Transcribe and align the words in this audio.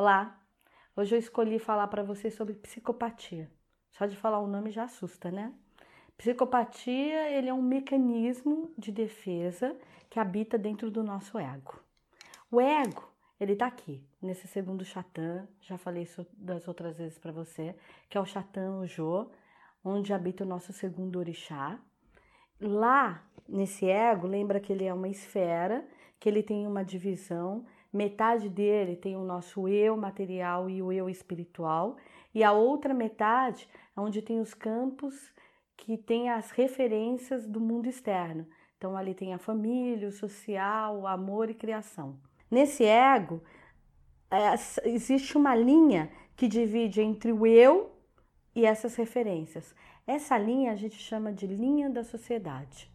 Olá, 0.00 0.40
hoje 0.96 1.16
eu 1.16 1.18
escolhi 1.18 1.58
falar 1.58 1.88
para 1.88 2.04
vocês 2.04 2.32
sobre 2.32 2.54
psicopatia. 2.54 3.50
Só 3.90 4.06
de 4.06 4.14
falar 4.14 4.38
o 4.38 4.46
nome 4.46 4.70
já 4.70 4.84
assusta, 4.84 5.28
né? 5.28 5.52
Psicopatia 6.16 7.28
ele 7.30 7.48
é 7.48 7.52
um 7.52 7.60
mecanismo 7.60 8.72
de 8.78 8.92
defesa 8.92 9.76
que 10.08 10.20
habita 10.20 10.56
dentro 10.56 10.88
do 10.88 11.02
nosso 11.02 11.36
ego. 11.36 11.82
O 12.48 12.60
ego 12.60 13.12
ele 13.40 13.56
tá 13.56 13.66
aqui, 13.66 14.06
nesse 14.22 14.46
segundo 14.46 14.84
chatã, 14.84 15.48
já 15.62 15.76
falei 15.76 16.04
isso 16.04 16.24
das 16.32 16.68
outras 16.68 16.96
vezes 16.96 17.18
para 17.18 17.32
você, 17.32 17.74
que 18.08 18.16
é 18.16 18.20
o 18.20 18.24
chatã 18.24 18.86
Jô, 18.86 19.28
onde 19.82 20.12
habita 20.12 20.44
o 20.44 20.46
nosso 20.46 20.72
segundo 20.72 21.18
orixá. 21.18 21.76
Lá, 22.60 23.28
nesse 23.48 23.90
ego, 23.90 24.28
lembra 24.28 24.60
que 24.60 24.72
ele 24.72 24.84
é 24.84 24.94
uma 24.94 25.08
esfera, 25.08 25.84
que 26.20 26.28
ele 26.28 26.44
tem 26.44 26.68
uma 26.68 26.84
divisão 26.84 27.66
Metade 27.92 28.48
dele 28.48 28.96
tem 28.96 29.16
o 29.16 29.24
nosso 29.24 29.66
eu 29.66 29.96
material 29.96 30.68
e 30.68 30.82
o 30.82 30.92
eu 30.92 31.08
espiritual, 31.08 31.96
e 32.34 32.44
a 32.44 32.52
outra 32.52 32.92
metade 32.92 33.68
é 33.96 34.00
onde 34.00 34.20
tem 34.20 34.40
os 34.40 34.52
campos 34.52 35.32
que 35.76 35.96
tem 35.96 36.28
as 36.28 36.50
referências 36.50 37.46
do 37.46 37.60
mundo 37.60 37.88
externo. 37.88 38.46
Então 38.76 38.96
ali 38.96 39.14
tem 39.14 39.32
a 39.32 39.38
família, 39.38 40.08
o 40.08 40.12
social, 40.12 41.00
o 41.00 41.06
amor 41.06 41.50
e 41.50 41.54
criação. 41.54 42.18
Nesse 42.50 42.84
ego 42.84 43.42
é, 44.30 44.54
existe 44.88 45.36
uma 45.36 45.54
linha 45.54 46.10
que 46.36 46.46
divide 46.46 47.00
entre 47.00 47.32
o 47.32 47.46
eu 47.46 47.90
e 48.54 48.64
essas 48.64 48.94
referências. 48.96 49.74
Essa 50.06 50.38
linha 50.38 50.72
a 50.72 50.76
gente 50.76 50.96
chama 50.96 51.32
de 51.32 51.46
linha 51.46 51.90
da 51.90 52.04
sociedade. 52.04 52.90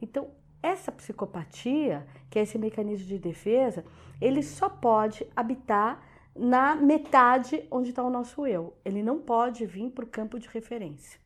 Então, 0.00 0.30
essa 0.62 0.92
psicopatia, 0.92 2.06
que 2.30 2.38
é 2.38 2.42
esse 2.42 2.58
mecanismo 2.58 3.06
de 3.06 3.18
defesa, 3.18 3.84
ele 4.20 4.42
só 4.42 4.68
pode 4.68 5.26
habitar 5.34 6.02
na 6.34 6.74
metade 6.74 7.66
onde 7.70 7.90
está 7.90 8.02
o 8.02 8.10
nosso 8.10 8.46
eu. 8.46 8.74
Ele 8.84 9.02
não 9.02 9.18
pode 9.18 9.66
vir 9.66 9.90
para 9.90 10.04
o 10.04 10.08
campo 10.08 10.38
de 10.38 10.48
referência. 10.48 11.20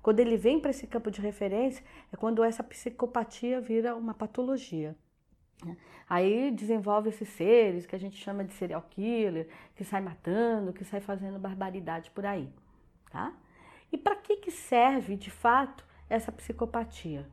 Quando 0.00 0.20
ele 0.20 0.36
vem 0.36 0.60
para 0.60 0.70
esse 0.70 0.86
campo 0.86 1.10
de 1.10 1.20
referência, 1.20 1.84
é 2.12 2.16
quando 2.16 2.42
essa 2.42 2.62
psicopatia 2.62 3.60
vira 3.60 3.96
uma 3.96 4.14
patologia. 4.14 4.96
Aí 6.08 6.50
desenvolve 6.50 7.10
esses 7.10 7.28
seres 7.28 7.84
que 7.84 7.94
a 7.94 7.98
gente 7.98 8.16
chama 8.16 8.44
de 8.44 8.52
serial 8.54 8.82
killer, 8.88 9.48
que 9.74 9.84
sai 9.84 10.00
matando, 10.00 10.72
que 10.72 10.84
sai 10.84 11.00
fazendo 11.00 11.38
barbaridade 11.38 12.10
por 12.12 12.24
aí, 12.24 12.48
tá? 13.10 13.34
E 13.92 13.98
para 13.98 14.16
que, 14.16 14.36
que 14.36 14.50
serve 14.50 15.16
de 15.16 15.30
fato 15.30 15.84
essa 16.08 16.30
psicopatia? 16.32 17.26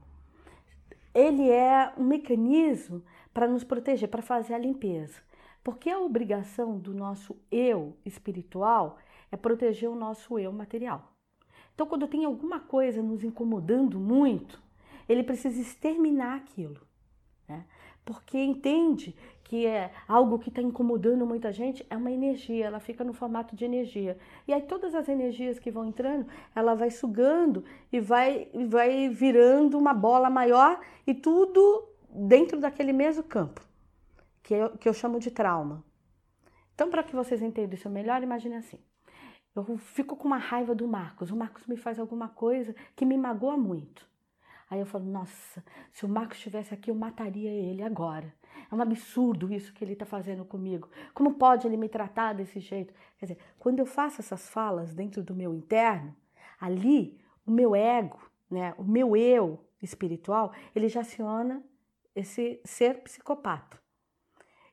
Ele 1.16 1.50
é 1.50 1.94
um 1.98 2.04
mecanismo 2.04 3.02
para 3.34 3.48
nos 3.48 3.64
proteger, 3.64 4.10
para 4.10 4.22
fazer 4.22 4.54
a 4.54 4.58
limpeza. 4.58 5.22
Porque 5.64 5.90
a 5.90 6.00
obrigação 6.00 6.78
do 6.78 6.94
nosso 6.94 7.38
eu 7.50 7.98
espiritual 8.06 8.98
é 9.32 9.38
proteger 9.38 9.90
o 9.90 9.96
nosso 9.96 10.38
eu 10.38 10.52
material. 10.52 11.14
Então, 11.74 11.88
quando 11.88 12.08
tem 12.08 12.26
alguma 12.26 12.60
coisa 12.60 13.02
nos 13.02 13.24
incomodando 13.24 14.00
muito, 14.00 14.62
ele 15.08 15.24
precisa 15.24 15.60
exterminar 15.60 16.36
aquilo. 16.36 16.82
Né? 17.48 17.66
Porque 18.06 18.38
entende 18.38 19.16
que 19.44 19.66
é 19.66 19.92
algo 20.08 20.40
que 20.40 20.50
está 20.50 20.62
incomodando 20.62 21.26
muita 21.26 21.52
gente, 21.52 21.86
é 21.90 21.98
uma 21.98 22.12
energia, 22.12 22.66
ela 22.66 22.80
fica 22.80 23.04
no 23.04 23.14
formato 23.14 23.56
de 23.56 23.66
energia. 23.66 24.18
E 24.48 24.54
aí 24.54 24.62
todas 24.62 24.96
as 24.96 25.08
energias 25.10 25.60
que 25.60 25.72
vão 25.72 25.86
entrando, 25.86 26.28
ela 26.56 26.74
vai 26.76 26.90
sugando 26.90 27.64
e 27.92 28.00
vai, 28.00 28.48
vai 28.68 29.10
virando 29.10 29.78
uma 29.78 29.94
bola 29.94 30.30
maior 30.30 30.80
e 31.06 31.14
tudo 31.14 31.88
dentro 32.10 32.60
daquele 32.60 32.94
mesmo 32.94 33.24
campo, 33.24 33.62
que 34.42 34.54
eu, 34.54 34.70
que 34.78 34.88
eu 34.88 34.94
chamo 34.94 35.20
de 35.20 35.30
trauma. 35.30 35.84
Então, 36.74 36.90
para 36.90 37.04
que 37.04 37.16
vocês 37.16 37.42
entendam 37.42 37.76
isso 37.76 37.90
melhor, 37.90 38.22
imagine 38.22 38.56
assim. 38.56 38.80
Eu 39.56 39.78
fico 39.78 40.18
com 40.18 40.28
uma 40.28 40.38
raiva 40.38 40.76
do 40.76 40.88
Marcos. 40.88 41.32
O 41.32 41.36
Marcos 41.36 41.66
me 41.66 41.78
faz 41.78 41.98
alguma 41.98 42.28
coisa 42.28 42.76
que 42.96 43.06
me 43.06 43.18
magoa 43.18 43.56
muito. 43.56 44.06
Aí 44.76 44.82
eu 44.82 44.86
falo, 44.86 45.06
nossa, 45.06 45.64
se 45.90 46.06
o 46.06 46.10
Marcos 46.10 46.36
estivesse 46.36 46.74
aqui, 46.74 46.92
eu 46.92 46.96
mataria 46.96 47.50
ele 47.50 47.82
agora. 47.82 48.34
É 48.70 48.76
um 48.76 48.82
absurdo 48.82 49.54
isso 49.54 49.74
que 49.74 49.86
ele 49.86 49.94
está 49.94 50.06
fazendo 50.06 50.44
comigo. 50.44 50.90
Como 51.14 51.36
pode 51.36 51.66
ele 51.66 51.78
me 51.78 51.88
tratar 51.88 52.34
desse 52.34 52.60
jeito? 52.60 52.94
Quer 53.18 53.26
dizer, 53.26 53.38
quando 53.58 53.80
eu 53.80 53.86
faço 53.86 54.20
essas 54.20 54.50
falas 54.50 54.94
dentro 54.94 55.24
do 55.24 55.34
meu 55.34 55.54
interno, 55.54 56.14
ali 56.60 57.18
o 57.48 57.52
meu 57.52 57.74
ego, 57.74 58.20
né, 58.52 58.76
o 58.78 58.84
meu 58.84 59.16
eu 59.16 59.66
espiritual, 59.82 60.52
ele 60.76 60.90
já 60.90 61.02
aciona 61.02 61.64
esse 62.14 62.60
ser 62.66 63.02
psicopata. 63.02 63.80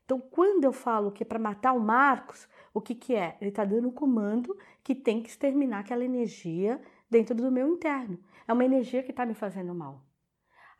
Então, 0.04 0.18
quando 0.18 0.64
eu 0.64 0.72
falo 0.72 1.12
que 1.12 1.22
é 1.22 1.26
para 1.26 1.38
matar 1.38 1.74
o 1.74 1.80
Marcos, 1.80 2.48
o 2.75 2.81
que, 2.81 2.94
que 2.94 3.15
é? 3.15 3.37
Ele 3.41 3.50
está 3.50 3.65
dando 3.65 3.88
um 3.88 3.93
comando 3.93 4.56
que 4.83 4.94
tem 4.94 5.22
que 5.22 5.28
exterminar 5.28 5.81
aquela 5.81 6.05
energia 6.05 6.81
dentro 7.10 7.34
do 7.34 7.50
meu 7.50 7.69
interno. 7.69 8.19
É 8.47 8.53
uma 8.53 8.65
energia 8.65 9.03
que 9.03 9.10
está 9.10 9.27
me 9.27 9.34
fazendo 9.34 9.75
mal. 9.75 10.03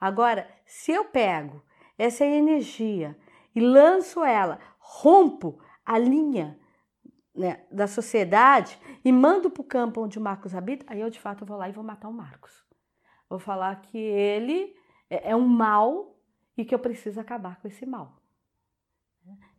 Agora, 0.01 0.49
se 0.65 0.91
eu 0.91 1.05
pego 1.05 1.63
essa 1.97 2.25
energia 2.25 3.17
e 3.55 3.61
lanço 3.61 4.25
ela, 4.25 4.59
rompo 4.79 5.59
a 5.85 5.99
linha 5.99 6.59
né, 7.35 7.65
da 7.71 7.87
sociedade 7.87 8.79
e 9.05 9.13
mando 9.13 9.51
para 9.51 9.61
o 9.61 9.65
campo 9.65 10.03
onde 10.03 10.19
o 10.19 10.23
Marcos 10.23 10.55
habita, 10.55 10.87
aí 10.89 11.01
eu 11.01 11.11
de 11.11 11.21
fato 11.21 11.47
vou 11.47 11.57
lá 11.57 11.69
e 11.69 11.73
vou 11.73 11.85
matar 11.85 12.09
o 12.09 12.13
Marcos. 12.13 12.65
Vou 13.29 13.39
falar 13.39 13.81
que 13.83 13.99
ele 13.99 14.75
é, 15.09 15.31
é 15.31 15.37
um 15.37 15.47
mal 15.47 16.17
e 16.57 16.65
que 16.65 16.75
eu 16.75 16.79
preciso 16.79 17.21
acabar 17.21 17.61
com 17.61 17.69
esse 17.69 17.87
mal. 17.87 18.21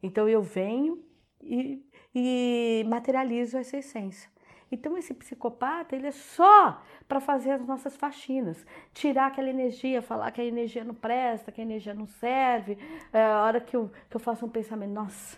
Então 0.02 0.28
eu 0.28 0.42
venho 0.42 1.04
e, 1.46 1.86
e 2.14 2.84
materializo 2.88 3.58
essa 3.58 3.78
essência. 3.78 4.32
Então 4.72 4.98
esse 4.98 5.14
psicopata, 5.14 5.96
ele 5.96 6.08
é 6.08 6.12
só 6.12 6.82
para 7.08 7.20
fazer 7.20 7.52
as 7.52 7.66
nossas 7.66 7.96
faxinas, 7.96 8.66
tirar 8.92 9.28
aquela 9.28 9.50
energia, 9.50 10.02
falar 10.02 10.32
que 10.32 10.42
a 10.42 10.46
energia 10.46 10.84
não 10.84 10.96
presta, 10.96 11.52
que 11.52 11.62
a 11.62 11.64
energia 11.64 11.94
não 11.94 12.08
serve. 12.08 12.78
É, 13.12 13.24
a 13.24 13.44
hora 13.44 13.62
que 13.62 13.76
eu, 13.76 13.92
que 14.10 14.16
eu 14.16 14.20
faço 14.20 14.46
um 14.46 14.50
pensamento, 14.50 14.92
nossa, 14.92 15.38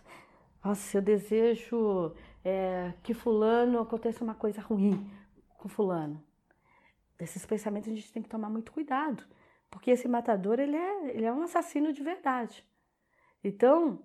nossa, 0.64 0.98
eu 0.98 1.02
desejo 1.02 2.14
é, 2.46 2.94
que 3.04 3.14
fulano 3.14 3.80
aconteça 3.80 4.24
uma 4.24 4.36
coisa 4.36 4.62
ruim 4.62 5.06
com 5.58 5.68
fulano. 5.68 6.24
Desses 7.18 7.46
pensamentos 7.46 7.92
a 7.92 7.96
gente 7.96 8.12
tem 8.14 8.24
que 8.24 8.30
tomar 8.30 8.50
muito 8.50 8.72
cuidado, 8.72 9.22
porque 9.70 9.92
esse 9.92 10.08
matador, 10.08 10.60
ele 10.60 10.78
é, 10.78 11.10
ele 11.10 11.26
é 11.26 11.34
um 11.34 11.42
assassino 11.42 11.92
de 11.92 12.02
verdade. 12.02 12.64
Então, 13.44 14.00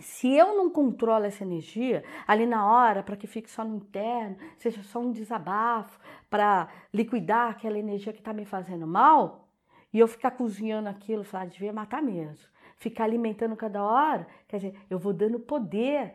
se 0.00 0.32
eu 0.32 0.56
não 0.56 0.70
controlo 0.70 1.24
essa 1.24 1.42
energia 1.42 2.04
ali 2.26 2.46
na 2.46 2.70
hora, 2.70 3.02
para 3.02 3.16
que 3.16 3.26
fique 3.26 3.50
só 3.50 3.64
no 3.64 3.76
interno, 3.76 4.36
seja 4.56 4.82
só 4.82 5.00
um 5.00 5.10
desabafo, 5.10 5.98
para 6.30 6.68
liquidar 6.92 7.50
aquela 7.50 7.78
energia 7.78 8.12
que 8.12 8.20
está 8.20 8.32
me 8.32 8.44
fazendo 8.44 8.86
mal, 8.86 9.48
e 9.92 9.98
eu 9.98 10.06
ficar 10.06 10.32
cozinhando 10.32 10.88
aquilo, 10.88 11.24
falar, 11.24 11.46
devia 11.46 11.72
matar 11.72 12.02
mesmo. 12.02 12.46
Ficar 12.76 13.04
alimentando 13.04 13.56
cada 13.56 13.82
hora, 13.82 14.26
quer 14.46 14.58
dizer, 14.58 14.80
eu 14.88 14.98
vou 14.98 15.12
dando 15.12 15.40
poder 15.40 16.14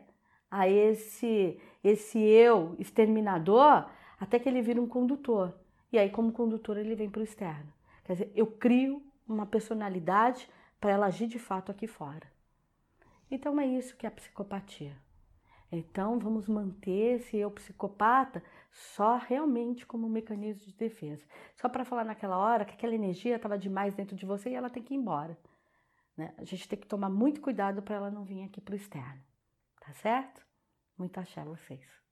a 0.50 0.70
esse, 0.70 1.60
esse 1.84 2.20
eu 2.20 2.76
exterminador 2.78 3.90
até 4.20 4.38
que 4.38 4.48
ele 4.48 4.62
vira 4.62 4.80
um 4.80 4.88
condutor. 4.88 5.54
E 5.92 5.98
aí, 5.98 6.10
como 6.10 6.32
condutor, 6.32 6.78
ele 6.78 6.96
vem 6.96 7.10
para 7.10 7.22
o 7.22 7.24
externo. 7.24 7.74
Quer 8.06 8.14
dizer, 8.14 8.32
eu 8.36 8.48
crio 8.48 9.02
uma 9.28 9.46
personalidade 9.46 10.50
para 10.80 10.92
ela 10.92 11.08
agir 11.08 11.28
de 11.28 11.40
fato 11.40 11.72
aqui 11.72 11.88
fora. 11.88 12.33
Então 13.34 13.60
é 13.60 13.66
isso 13.66 13.98
que 13.98 14.06
é 14.06 14.10
a 14.10 14.12
psicopatia. 14.12 14.96
Então 15.72 16.20
vamos 16.20 16.48
manter 16.48 17.16
esse 17.16 17.36
eu 17.36 17.50
psicopata 17.50 18.44
só 18.72 19.18
realmente 19.18 19.88
como 19.88 20.06
um 20.06 20.10
mecanismo 20.10 20.68
de 20.68 20.78
defesa. 20.78 21.26
Só 21.56 21.68
para 21.68 21.84
falar 21.84 22.06
naquela 22.06 22.38
hora 22.38 22.64
que 22.64 22.76
aquela 22.76 22.94
energia 22.94 23.36
estava 23.36 23.58
demais 23.58 23.96
dentro 23.96 24.16
de 24.16 24.24
você 24.24 24.52
e 24.52 24.54
ela 24.54 24.70
tem 24.70 24.84
que 24.84 24.94
ir 24.94 24.98
embora. 24.98 25.36
Né? 26.16 26.32
A 26.38 26.44
gente 26.44 26.70
tem 26.70 26.78
que 26.78 26.86
tomar 26.86 27.10
muito 27.10 27.42
cuidado 27.42 27.82
para 27.82 27.96
ela 27.96 28.12
não 28.12 28.24
vir 28.24 28.44
aqui 28.44 28.62
para 28.62 28.74
o 28.74 28.76
externo. 28.76 29.24
Tá 29.80 29.92
certo? 29.94 30.46
Muito 30.96 31.20
axé 31.20 31.44
vocês. 31.44 32.03